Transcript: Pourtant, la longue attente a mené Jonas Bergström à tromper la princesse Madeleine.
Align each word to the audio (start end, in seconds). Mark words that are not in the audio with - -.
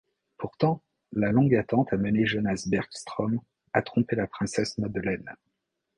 Pourtant, 0.37 0.81
la 1.11 1.31
longue 1.31 1.53
attente 1.53 1.93
a 1.93 1.97
mené 1.97 2.25
Jonas 2.25 2.63
Bergström 2.65 3.39
à 3.71 3.83
tromper 3.83 4.15
la 4.15 4.25
princesse 4.25 4.79
Madeleine. 4.79 5.35